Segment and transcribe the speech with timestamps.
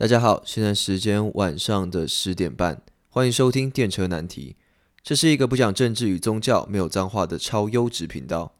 [0.00, 4.56] 大家好，现在时间晚上的十点半，欢迎收听电车难题。
[5.02, 8.54] 这是一个不讲政治与宗教、没有脏话的超优质频道。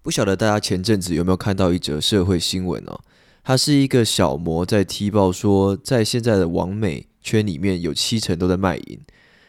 [0.00, 3.00] 不晓得大家前阵子有没有看到一则社会新闻哦？
[3.44, 8.98] 它是一个小模在踢爆说，在现在的网美圈里面有七成都在卖淫。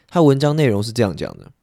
[0.10, 1.54] 他文章内容是这样讲的：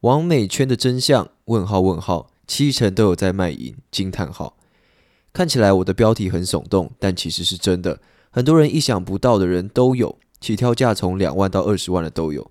[0.00, 1.30] 网美圈的真相？
[1.44, 3.76] 问号问号，七成都有在卖淫？
[3.90, 4.55] 惊叹号！
[5.36, 8.00] 看起来我的标题很耸动，但其实是真的。
[8.30, 12.50] 很多人意想不到的人都有，起跳价从两万到二十万的都有。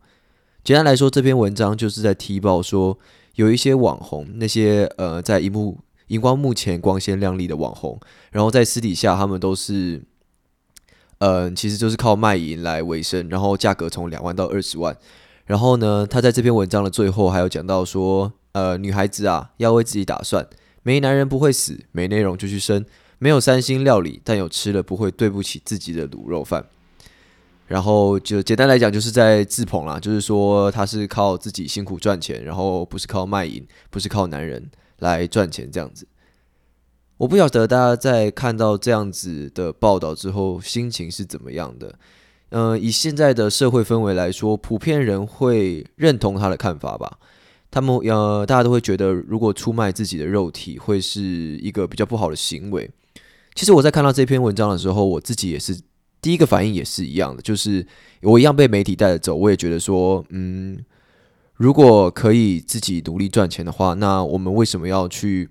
[0.64, 3.00] 简单来说，这篇文章就是在踢爆说，
[3.34, 5.80] 有一些网红，那些呃在荧幕
[6.10, 10.04] 荧光幕前光鲜亮丽的网红，然后在私底下他们都是，
[11.18, 14.96] 嗯，其实就是靠卖淫来维生，然后价格从两万到二十万。
[15.46, 20.48] 然后呢，他在这篇文章的最后还有讲到说，呃，女孩子啊要为自己打算。
[20.86, 22.86] 没男人不会死，没内容就去生。
[23.18, 26.64] 没有三星料理，但有吃了不会对不起自己的卤肉饭。
[27.66, 36.08] 然后就简单来讲，就是在自捧啦，就是说他是靠自己辛苦赚钱，然后不是靠卖淫，不是靠男人来赚钱这样子。
[37.18, 41.98] 我不晓得大家在看到这样子的报道之后，心情是怎么样的？
[42.50, 47.18] 嗯，以现在的社会氛围来说，普遍人会认同他的看法吧。
[47.76, 52.90] 他们呃，大家都会觉得，如果出卖自己的肉体，会是一个比较不好的行为。
[53.54, 55.78] 其实我在看到这篇文章的时候，我自己也是
[56.22, 57.86] 第一个反应也是一样的，就是
[58.22, 59.36] 我一样被媒体带着走。
[59.36, 60.80] 我也觉得说，嗯，
[61.56, 65.50] 如果可以自己努力赚钱的话，那我们为什么要去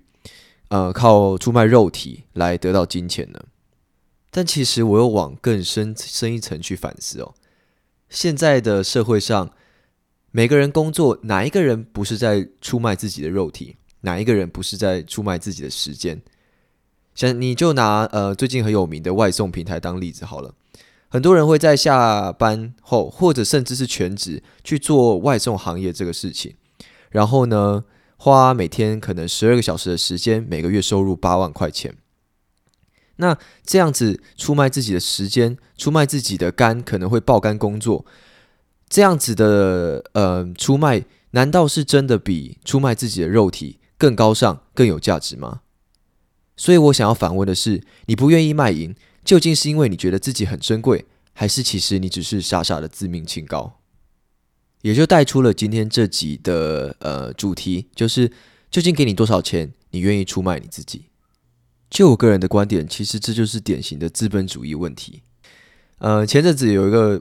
[0.69, 3.39] 呃靠出卖肉体来得到金钱呢？
[4.31, 7.35] 但其实我又往更深深一层去反思哦，
[8.09, 9.51] 现在的社会上。
[10.35, 13.77] 每个人工作，哪一个人不是在出卖自己的肉体？
[14.01, 16.21] 哪一个人不是在出卖自己的时间？
[17.13, 20.53] 像你就拿呃最近很有名的外送平台当例子好了，
[21.07, 26.53] 很多人会在下班后，或者甚至是全职去做外送行业这个事情，
[27.11, 27.85] 然后呢，
[28.17, 31.95] 花每天可能十二个小时的时间，每个月收入八万块钱。
[33.15, 38.05] 那这样子出卖自己的时间，出卖自己的肝，可能会爆肝工作。
[38.87, 45.61] 这样子的呃出卖，难道是真的比出卖自己的肉体更高尚、更有价值吗？
[46.55, 48.95] 所以我想要反问的是：你不愿意卖淫，
[49.25, 53.79] 究竟是因为你觉得自己很珍贵，还是其实你只是傻傻的自命清高？
[54.83, 58.31] 也就带出了今天这集的呃主题，就是
[58.69, 61.05] 究竟给你多少钱，你愿意出卖你自己？
[61.89, 65.23] 就我个人的观点，其实这就是典型的资本主义问题。
[65.97, 67.19] 呃，前阵子有一个。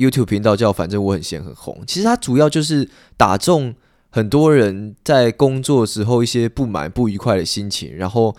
[0.00, 2.88] YouTube 频道叫“反正我很闲很红”，其实它主要就是
[3.18, 3.74] 打中
[4.08, 8.34] 很多人在工作时候一些不满、不愉快的心情，然后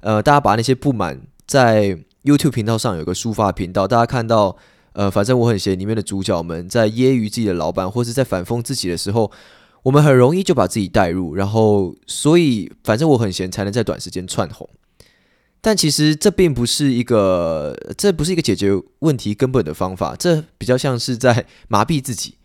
[0.00, 4.54] 呃，大家把那些不满在 YouTube 频道上有个抒发频道，大家看到
[4.92, 9.30] 呃“反正我很闲”里面的主角们在揶揄自己的老板，或是在反讽自己的时候，
[9.84, 14.68] 我们很容易就把自己带入，然后所以“反正我很闲”才能在短时间窜红。
[15.60, 18.70] 但其实这并不是一个，这不是一个解决
[19.00, 22.36] 问题根本的方法，这比较像是在 麻痹自己。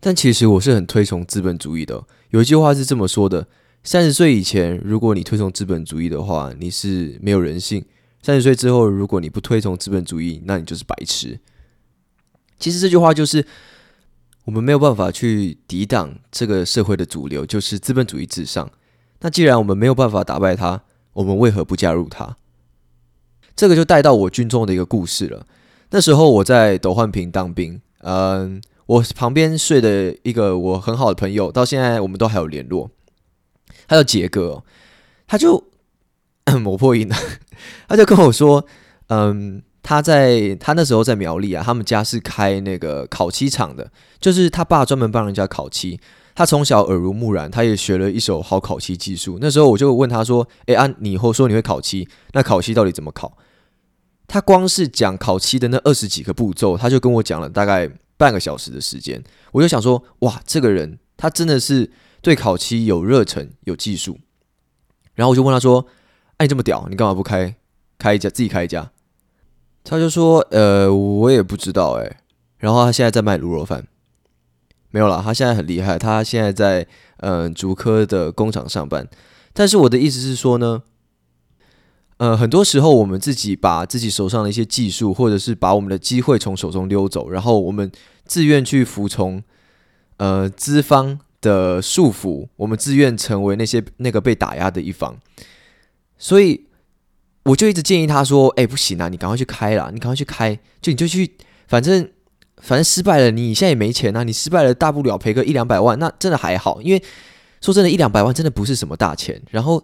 [0.00, 2.04] 但其实我是很推崇资本主义的。
[2.30, 3.46] 有一句话是这么说的：
[3.82, 7.82] 三十岁以前，如果你推崇资本主义的话，你是没有人性；
[8.20, 11.40] 三十岁之后，如果你不推崇资本主义，那你就是白痴。
[12.58, 13.46] 其实这句话就是
[14.44, 18.70] 我们没有办法去抵挡这个社会的主流，就是资本主义至上。
[19.20, 20.82] 那既然我们没有办法打败它，
[21.14, 22.36] 我们为何不加入他？
[23.56, 25.46] 这个就带到我军中的一个故事了。
[25.90, 32.90] 那时候我在斗焕平当兵，嗯，我旁边睡的一个我很好的朋友，到现在我们都还有联络。
[33.86, 34.64] 他叫杰哥，
[35.26, 35.64] 他就
[36.60, 37.16] 磨破音了，
[37.86, 38.66] 他就跟我说，
[39.06, 46.00] 嗯，他在他那时候在苗栗啊，他们家是开那个烤漆厂的，就是他爸专门帮人家烤漆。
[46.34, 49.38] 他从小耳濡目染，他也学了一手好烤漆技术。
[49.40, 53.38] 那时候我就问他说：“诶，啊，你以后说你会烤漆，那烤漆到底怎么烤？”
[54.26, 59.22] 他光是讲烤漆的那二十几个步骤，他就跟我讲了大概半个小时的时间。
[59.52, 64.18] 我就想说：“哇，这个人他真的是对烤漆有热忱、有技术。”
[65.14, 65.86] 然后我就问他说
[66.38, 67.54] ：“哎，你这么屌，你干嘛不开
[67.96, 68.90] 开一家自己开一家？”
[69.84, 72.20] 他就说：“呃，我也不知道哎。”
[72.58, 73.86] 然后他现在在卖卤肉饭。
[74.94, 76.86] 没有了，他现在很厉害，他现在在
[77.16, 79.04] 嗯竹科的工厂上班。
[79.52, 80.84] 但是我的意思是说呢，
[82.18, 87.90] 呃，很多时候我们自己把自己手上的一些技术，或者是把我们的机会从手中溜走，然后我们
[88.24, 89.42] 自愿去服从
[90.18, 95.18] 呃资方的束缚，我们自愿成为那些那个被打压的一方。
[96.16, 96.68] 所以
[97.42, 101.34] 我就一直建议他说：“哎，不行啊，你赶快去开啦，你赶快去开，就你就去，
[101.66, 102.08] 反正
[102.64, 107.02] 反正失败了，你现在也没钱啊，你失败了大不了赔个一两百万，那真的还好，因为
[107.60, 109.40] 说真的，一两百万真的不是什么大钱。
[109.50, 109.82] 然后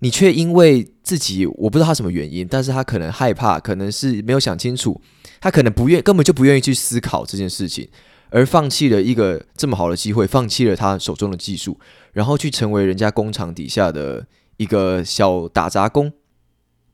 [0.00, 5.00] 你却因为自己我不知道他什么原因，但是他可能害怕，可能是没有想清楚，
[5.40, 7.88] 他可能不愿根本就不愿意去思考这件事情，
[8.30, 11.78] 而放弃了一个这么好的机会，放弃了他手中的技术，
[12.12, 14.26] 然后去成为人家工厂底下的
[14.56, 16.12] 一个小打杂工。”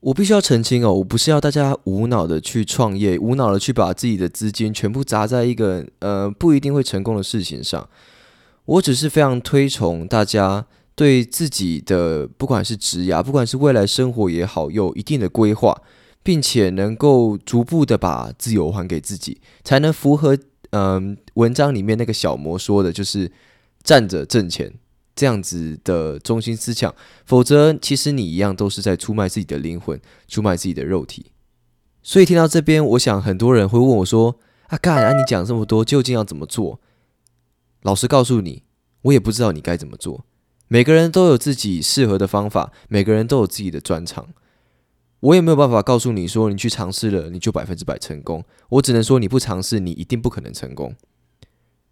[0.03, 7.87] 我必须要澄清哦，我不是要大家无脑的去创业，无脑的去把自己的资金全部砸在一个呃不一定会成功的事情上。
[8.65, 15.81] 我只是非常推崇大家对自己的不管是职业，不管是未来生活也好，有一定的规划，
[16.21, 20.37] 并且能够逐步的把自由还给自己，才能符合
[20.71, 23.31] 嗯文章里面那个小魔说的，就是
[23.81, 24.73] 站着挣钱。
[25.15, 26.93] 这样子的中心思想，
[27.25, 31.27] 否则其实你一样都是在出卖自己的灵魂，出卖自己的肉体。
[32.01, 36.79] 所以听到这边，我想很多人会问我说：“啊，干啊，你讲这么多，究竟要怎么做？”
[37.83, 38.63] 老实告诉你，
[39.03, 40.25] 我也不知道你该怎么做。
[40.67, 44.29] 每个人都有自己适合的方法，每个人都有自己的专长。
[45.19, 48.43] 我也没有办法告诉你说，你去尝试了，你就百分之百成功。
[48.69, 50.95] 我只能说，你不尝试，你一定不可能成功。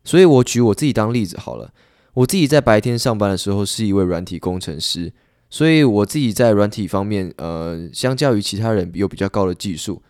[0.04, 1.74] 所以我举我自己当例子好了。
[2.14, 5.14] 我自己在白天上班的时候是一位软体工程师，
[5.50, 10.02] 所以我自己在软体方面，呃，相较于其他人有比较高的技术。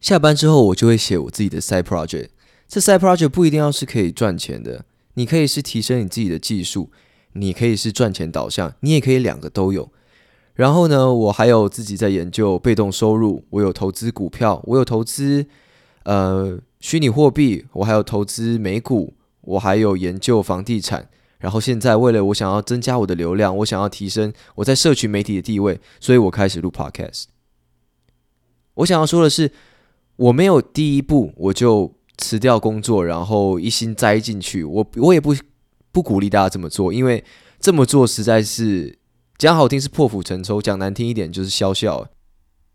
[0.00, 2.28] 下班之后，我就会写我自己的 sai project。
[2.66, 4.84] 这 sai project 不一定要是可以赚钱的，
[5.14, 6.90] 你可以是提升你自己的技术，
[7.34, 9.90] 你可以是赚钱导向，你也可以两个都有。
[10.54, 15.46] 然后呢，我还有自己在研究被动收入，我有投资股票，我有投资
[16.04, 21.08] 呃虚拟货币，我还有投资美股，我还有研究房地产。
[21.38, 27.24] 然后现在，为了我想要增加我的流量，我想要提升我在社群媒体的地位，所以我开始录 podcast。
[28.74, 29.52] 我想要说的是，
[30.16, 34.64] 我没有第一步我就辞掉工作，然后一心栽进去。
[34.64, 35.34] 我我也不
[35.92, 37.22] 不鼓励大家这么做，因为
[37.60, 38.98] 这么做实在是
[39.36, 42.08] 讲好听是破釜沉舟，讲难听一点就是笑笑。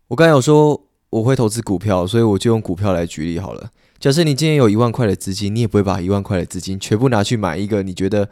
[0.08, 3.70] 我刚才有说我会投资股票，所以我就用股票来举例好了。
[4.00, 8.28] 假设你今天有一万块的资金，你也不会把一万块的资金全部拿去买一个你觉得。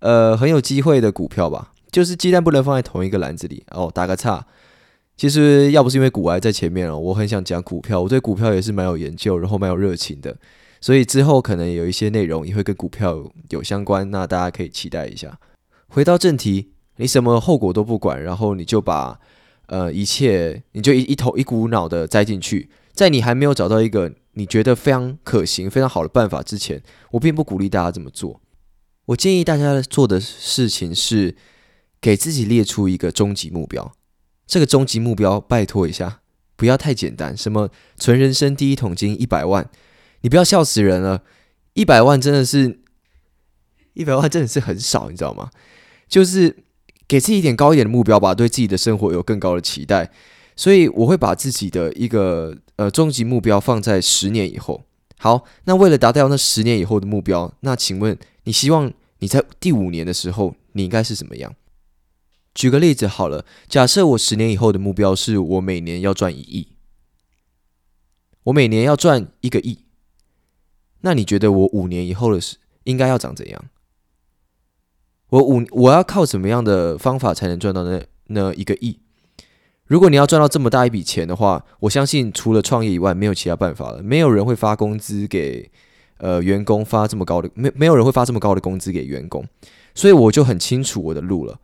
[0.00, 3.90] 呃，很有机会的股票吧，就是鸡蛋不能放在同一个篮子里哦。
[3.92, 4.44] 打个岔，
[5.16, 10.36] 其实要不是因为股癌在前面哦，我很想讲股票，我对股票也是蛮有研究，然后蛮有热情的，
[10.82, 15.38] 所以之后可能有一些内容也会跟股票有相关，那大家可以期待一下。
[15.88, 19.18] 回到正题，你什么后果都不管，然后你就把
[19.68, 28.42] 呃一切，你就一一头一股脑的栽进去，在你还没有找到一个你觉得非常可行、非常好的办法之前，我并不鼓励大家这么做。
[29.06, 31.34] 我建议大家做的事情是
[32.00, 33.94] 给自己列出一个终极目标。
[34.46, 36.20] 这个终极目标，拜托一下，
[36.54, 37.34] 不要太简单。
[37.34, 39.70] 什么存人生第一桶金一百万？
[40.20, 41.22] 你不要笑死人了！
[41.72, 42.80] 一百万真的是，
[43.94, 45.50] 一百万真的是很少，你知道吗？
[46.06, 46.64] 就是
[47.08, 50.12] 给自己一点高一点的目标吧，对自己的生活有更高的期待。
[50.54, 54.84] 所以我会把自己的一个呃终极目标放在十年以后。
[55.18, 61.54] 好，那为了达到那十年以后的目标，那请问你希望你在第五年的时候你应该是什么样？
[62.54, 66.68] 举个例子好了，假设我十年以后的目标是我每年要赚一亿，
[68.44, 69.84] 我每年要赚一个亿，
[71.00, 73.64] 那你觉得我五年以后的是应该要长怎样？
[75.28, 79.00] 我五我要靠什么样的方法才能赚到那那一个亿？
[79.86, 84.02] 如果你要赚到这么大一笔钱的话，我相信除了创业以外，没有其他办法了。
[84.02, 85.70] 没有人会发工资给
[86.18, 89.46] 呃员工发这么高的，没没有人会发这么高的工资给员工，
[89.94, 91.60] 所以我就很清楚我的路了。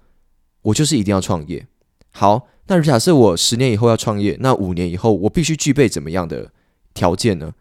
[0.62, 1.66] 我就是一定要创业。
[2.12, 6.52] 好，那假设我十年以后要创业，那五年以后我必须具备怎么样的
[6.94, 7.54] 条件呢？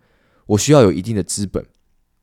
[0.45, 1.65] 我需要有一定的资本，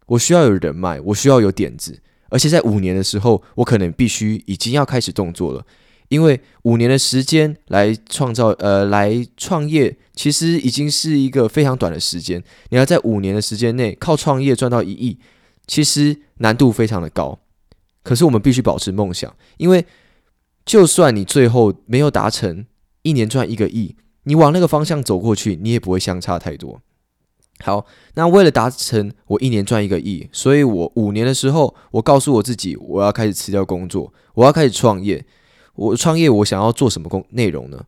[0.07, 5.67] 我需要有人脉，我需要有点子，而且在五年的时候，我可能必须已经要开始动作了。
[6.09, 12.43] 因为五年的时间来创造，呃，来创业，其实已经是一个非常短的时间。
[12.71, 15.19] 你要在五年的时间内靠创业赚到一亿，
[15.67, 17.39] 其实难度非常的高。
[18.03, 19.85] 可是我们必须保持梦想，因为
[20.65, 22.65] 就算你最后没有达成
[23.03, 26.81] 一年赚一个亿，你往那个方向走过去，你也不会相差太多。
[27.63, 27.85] 好，
[28.15, 35.23] 那为了达成我一年赚一个亿，所以我五年的时候，我告诉我自己，我要开始辞掉工作，我要开始创业。
[35.79, 37.85] 我创业，我想要做什么工内容呢？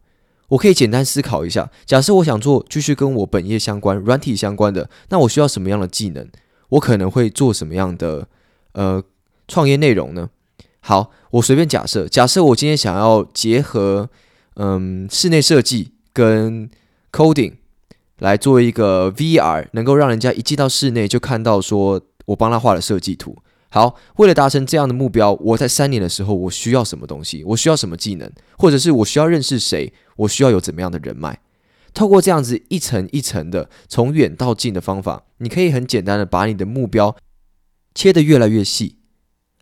[0.48, 1.70] 我可以简单思考一下。
[1.84, 6.28] 假设我想做继续跟我本业相关、软体相关的，那我需要什么样的技能？
[6.70, 8.28] 我可能会做什么样的
[8.72, 9.02] 呃
[9.48, 10.30] 创业内容呢？
[10.80, 14.08] 好，我随便假设，假设我今天想要结合
[14.54, 16.70] 嗯室内设计跟
[17.12, 17.54] coding
[18.18, 23.36] 来做一个 VR，能够让人家一进到室内就看到说我帮他画了设计图。
[23.72, 27.44] 好，为了达成这样的目标，我在三年的时候我需要什么东西？
[27.44, 28.30] 我需要什么技能？
[28.58, 29.92] 或者是我需要认识谁？
[30.16, 31.38] 我需要有怎么样的人脉？
[31.94, 37.16] 透过这样子一层一层的从远到近的方法，你可以很简单的把你的目标
[37.94, 38.96] 切得越来越细。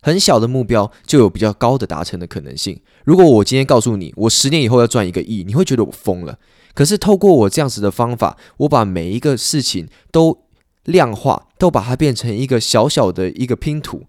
[0.00, 2.80] 很小的目标就有比较高的达成的可能性。
[3.04, 6.38] 如果我今天告诉你，我十年以后要赚一个亿，你会觉得我疯了。
[6.72, 10.44] 可是透过我这样子的方法，我把每一个事情都
[10.84, 14.06] 量化，都把它变成一个小小的一个拼图，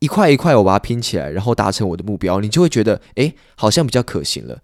[0.00, 4.62] 一块一块我把它拼起来，然后达成我的目标，你就会觉得，诶，好像比较可行了。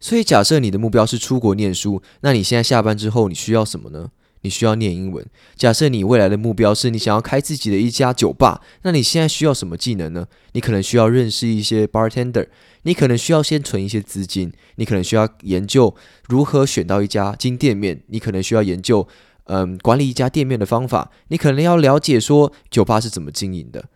[0.00, 4.10] 所以假设你的目标是出国念书，那你现在下班之后你需要什么呢？
[4.42, 5.24] 你需要念英文。
[5.56, 10.26] 假设你未来的目标是你想要开自己的一家酒吧，那你现在需要什么技能呢？
[10.52, 12.46] 你可能需要认识一些 bartender，
[12.82, 15.94] 你可能需要先存一些资金，你可能需要研究
[16.28, 19.08] 如何选到一家金店面，你可能需要研究
[19.44, 23.86] 嗯管理一家店面的方法，你可能要了解说酒吧是怎么经营的。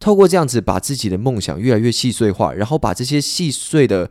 [0.00, 4.10] 透过这样子把自己的梦想越来越细碎化，然后把这些细碎的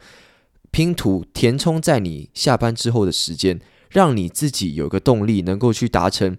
[0.69, 3.61] 拼图填充在你下班之后的时间。
[3.89, 6.37] 让你自己有个动力，能够去达成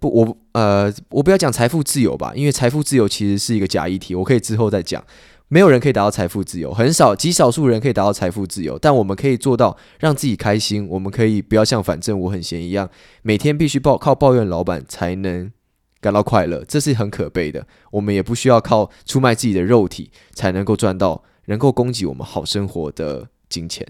[0.00, 5.04] 不，我呃，我不要讲财富自由吧，因为财富自由其实是一个假议题，我可以之后再讲。
[5.48, 10.88] 没有人可以达到财富自由，很少极少数人可以达到财富自由，但我们可以做到让自己开心。
[10.88, 12.88] 我们可以不要像反正我很闲一样，
[13.20, 15.52] 每天必须抱靠抱怨老板才能
[16.00, 17.66] 感到快乐，这是很可悲的。
[17.90, 23.86] 我们也不需要靠出卖自己的肉体才能够赚到能够供给我们好生活的金钱。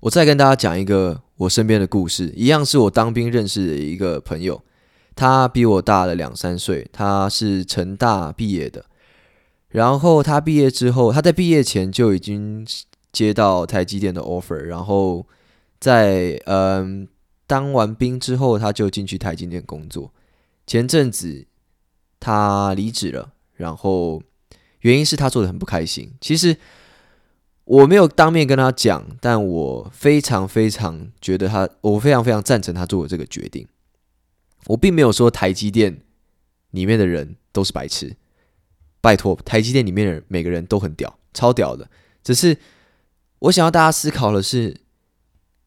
[0.00, 4.62] 我再跟大家讲一个我身边的故事，一样是我当兵认识的一个朋友，
[5.16, 8.84] 他比我大了两三岁，他是成大毕业的，
[9.70, 12.64] 然后他毕业之后，他在毕业前就已经
[13.10, 15.26] 接到台积电的 offer，然后
[15.80, 17.08] 在嗯
[17.48, 20.12] 当完兵之后，他就进去台积电工作。
[20.64, 21.44] 前阵子
[22.20, 24.22] 他离职了，然后
[24.82, 26.12] 原因是他做的很不开心。
[26.20, 26.56] 其实。
[27.68, 33.68] 我没有当面跟他讲，但我非常非常觉得他，我非常非常赞成他做的这个决定。
[34.68, 36.00] 我并没有说台积电
[36.70, 38.16] 里面的人都是白痴，
[39.02, 41.90] 拜托，台积电里面的每个人都很屌，超屌的。
[42.24, 42.56] 只是
[43.40, 44.80] 我想要大家思考的是，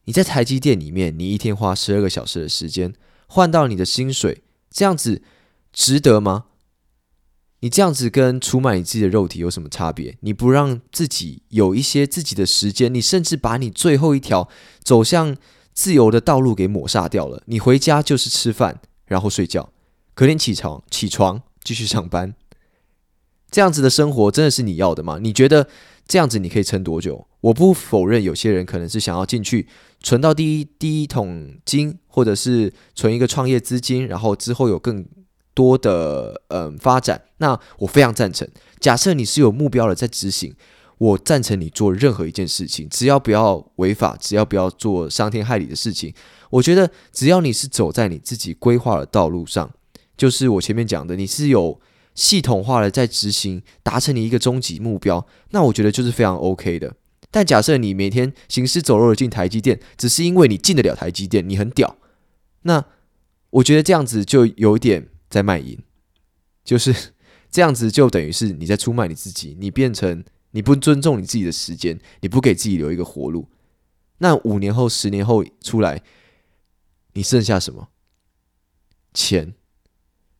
[0.06, 2.92] 你在台积电里面，你一天花十二个小时的时间
[3.28, 5.22] 换到你的薪水，这样子
[5.72, 6.46] 值得吗？
[7.62, 10.16] 你这样子跟出卖你自己的肉体有什么差别？
[10.20, 14.48] 你不让自己有一些自己的时间，你甚至把你最后一条
[14.82, 15.36] 走向
[15.72, 17.44] 自由的道路给抹杀掉了。
[17.46, 19.72] 你回家就是吃饭，然后睡觉，
[20.12, 22.34] 隔天起床起床继续上班，
[23.48, 25.20] 这样子的生活真的是你要的吗？
[25.22, 25.68] 你觉得
[26.08, 27.28] 这样子你可以撑多久？
[27.42, 29.68] 我不否认有些人可能是想要进去
[30.00, 35.06] 存到第一第一桶金，或者是存一个创业资金，然后之后有更。
[35.54, 38.48] 多的嗯发展，那我非常赞成。
[38.80, 40.54] 假设你是有目标的在执行，
[40.98, 46.14] 我赞成你做任何一件事情，只要不要违法，只要不要做伤天害理的事情。
[46.50, 49.70] 我觉得只要你是走在你自己规划的道路上，
[50.16, 51.80] 就是我前面讲的，你是有
[52.14, 56.94] 系统化的在执行，达成你一个终极目标，那我觉得就是非常 OK 的。
[57.30, 61.96] 但假设你每天行尸走肉的进台积电，只是因为你进得了台积电，你很屌，
[62.62, 62.84] 那
[63.50, 65.08] 我觉得这样子就有点。
[65.32, 65.78] 在卖淫，
[66.62, 66.94] 就是
[67.50, 73.48] 这样子，就等于是你在出卖你自己，你变成你不尊重你自己的时间，你不给自己留一个活路。
[74.18, 76.02] 那五年后、十年后出来，
[77.14, 77.88] 你剩下什么？
[79.14, 79.54] 钱，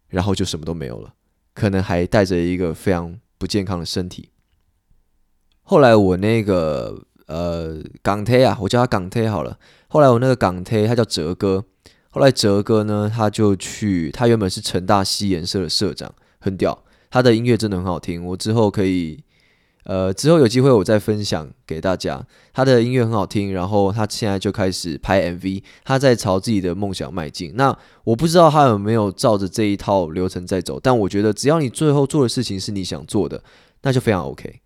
[0.08, 1.14] 然后就什么都没有了，
[1.54, 4.28] 可能还带着一个非常不健康的身体。
[5.62, 9.58] 后来我那个呃港推啊，我叫他港推好了。
[9.88, 11.64] 后来我那个港推，他叫哲哥。
[12.14, 18.22] 后来哲哥呢，他就去，他原本是成大西研社的社长，很屌，他的音乐真的很好听。
[18.22, 19.24] 我之后可以，
[19.84, 22.22] 呃，之后有机会我再分享给大家。
[22.52, 27.52] 他的音乐很好听，然后他现在就开始拍 MV，他在朝自己的梦想迈进。
[27.54, 33.42] 那我不知道他有没有照着这一套流程在走，但我觉得只要你最后做的事情是你想做的，
[33.80, 34.61] 那就非常 OK。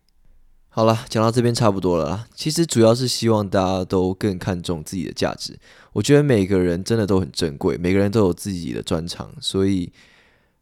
[0.77, 2.29] 好了，讲到这边差不多了啦。
[2.35, 5.59] 其实主要是希望大家都更看重自己的价值。
[5.95, 9.91] 我觉得每个人真的都很珍贵，每个人都有自己的专长，所以，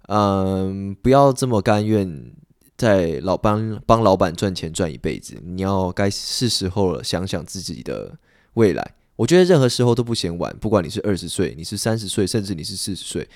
[0.06, 2.30] 嗯，不要这么甘愿
[2.78, 5.34] 在老帮帮老板赚钱赚一辈子。
[5.44, 8.16] 你要该是时候了，想想自己的
[8.52, 8.94] 未来。
[9.16, 13.28] 我觉得任何时候都不嫌晚，不管你是二十岁，你是三十岁，甚至你是四十岁，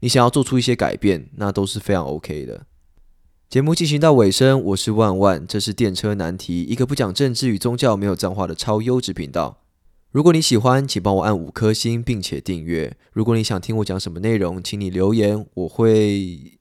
[0.00, 2.66] 你想要做出一些改变，那都是非常 OK 的。
[3.48, 9.62] 节目进行到尾声，我是万万，这是电车难题，一个不讲政治与宗教、没有脏话的超优质频道。
[10.10, 12.96] 如果你喜欢，请帮我按五颗星，并且订阅。
[13.12, 16.58] 如果你想听我讲什么内容，请你留言，我会